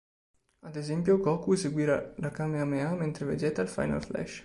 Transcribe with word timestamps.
Ad 0.69 0.75
esempio, 0.77 1.19
Goku 1.19 1.53
eseguirà 1.57 1.99
la 2.25 2.31
Kamehameha, 2.31 2.95
mentre 2.95 3.25
Vegeta 3.27 3.61
il 3.61 3.67
Final 3.67 4.03
Flash. 4.03 4.37